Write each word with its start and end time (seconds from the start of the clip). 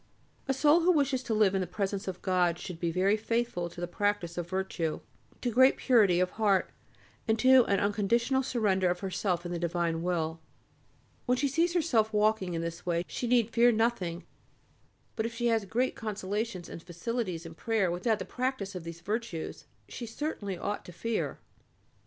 A 0.47 0.53
soul 0.55 0.79
who 0.79 0.91
wishes 0.91 1.21
to 1.21 1.33
live 1.35 1.53
in 1.53 1.61
the 1.61 1.67
presence 1.67 2.07
of 2.07 2.23
God 2.23 2.57
should 2.57 2.79
be 2.79 2.89
very 2.89 3.15
faithful 3.15 3.69
to 3.69 3.79
the 3.79 3.87
practice 3.87 4.35
of 4.35 4.49
virtue, 4.49 4.99
to 5.41 5.51
great 5.51 5.77
purity 5.77 6.19
of 6.19 6.31
heart, 6.31 6.71
and 7.27 7.37
to 7.37 7.65
an 7.65 7.79
unconditional 7.79 8.41
surrender 8.41 8.89
of 8.89 9.01
herself 9.01 9.43
to 9.43 9.49
the 9.49 9.59
divine 9.59 10.01
will. 10.01 10.39
When 11.27 11.37
she 11.37 11.47
sees 11.47 11.75
herself 11.75 12.11
walking 12.11 12.55
in 12.55 12.63
this 12.63 12.83
way 12.83 13.03
she 13.07 13.27
need 13.27 13.51
fear 13.51 13.71
nothing, 13.71 14.25
but 15.15 15.27
if 15.27 15.35
she 15.35 15.45
has 15.49 15.65
great 15.65 15.93
consolations 15.93 16.67
and 16.67 16.81
facilities 16.81 17.45
in 17.45 17.53
prayer 17.53 17.91
without 17.91 18.17
the 18.17 18.25
practice 18.25 18.73
of 18.73 18.83
these 18.83 19.01
virtues, 19.01 19.67
she 19.87 20.07
certainly 20.07 20.57
ought 20.57 20.83
to 20.85 20.91
fear. 20.91 21.37